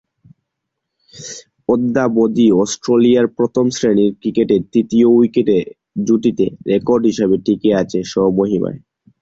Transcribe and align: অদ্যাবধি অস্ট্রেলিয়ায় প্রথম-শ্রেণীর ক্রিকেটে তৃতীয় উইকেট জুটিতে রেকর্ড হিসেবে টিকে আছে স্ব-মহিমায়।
অদ্যাবধি 1.69 2.47
অস্ট্রেলিয়ায় 2.61 3.29
প্রথম-শ্রেণীর 3.37 4.11
ক্রিকেটে 4.21 4.55
তৃতীয় 4.71 5.07
উইকেট 5.11 5.49
জুটিতে 6.07 6.45
রেকর্ড 6.67 7.03
হিসেবে 7.11 7.35
টিকে 7.45 7.69
আছে 7.81 7.99
স্ব-মহিমায়। 8.11 8.79